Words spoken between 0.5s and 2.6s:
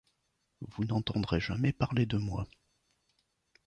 Vous n’entendrez jamais parler de moi.